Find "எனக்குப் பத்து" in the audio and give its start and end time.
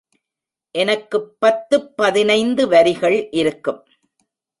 0.75-1.89